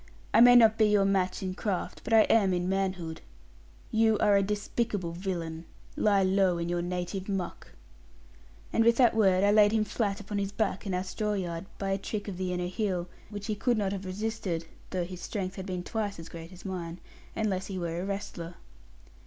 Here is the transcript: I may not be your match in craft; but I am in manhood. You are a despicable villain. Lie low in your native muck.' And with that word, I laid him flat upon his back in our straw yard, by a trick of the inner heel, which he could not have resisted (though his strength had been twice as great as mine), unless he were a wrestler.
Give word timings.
I 0.33 0.41
may 0.41 0.55
not 0.55 0.79
be 0.79 0.85
your 0.87 1.05
match 1.05 1.43
in 1.43 1.53
craft; 1.53 2.01
but 2.03 2.11
I 2.11 2.21
am 2.21 2.53
in 2.55 2.67
manhood. 2.67 3.21
You 3.91 4.17
are 4.17 4.35
a 4.35 4.41
despicable 4.41 5.11
villain. 5.11 5.65
Lie 5.95 6.23
low 6.23 6.57
in 6.57 6.69
your 6.69 6.81
native 6.81 7.29
muck.' 7.29 7.73
And 8.73 8.83
with 8.83 8.97
that 8.97 9.13
word, 9.15 9.43
I 9.43 9.51
laid 9.51 9.71
him 9.73 9.83
flat 9.83 10.19
upon 10.19 10.39
his 10.39 10.51
back 10.51 10.87
in 10.87 10.95
our 10.95 11.03
straw 11.03 11.33
yard, 11.33 11.67
by 11.77 11.91
a 11.91 11.99
trick 11.99 12.27
of 12.27 12.37
the 12.37 12.51
inner 12.51 12.65
heel, 12.65 13.09
which 13.29 13.45
he 13.45 13.53
could 13.53 13.77
not 13.77 13.91
have 13.91 14.05
resisted 14.05 14.65
(though 14.89 15.05
his 15.05 15.21
strength 15.21 15.55
had 15.55 15.67
been 15.67 15.83
twice 15.83 16.17
as 16.17 16.29
great 16.29 16.51
as 16.51 16.65
mine), 16.65 16.99
unless 17.35 17.67
he 17.67 17.77
were 17.77 18.01
a 18.01 18.03
wrestler. 18.03 18.55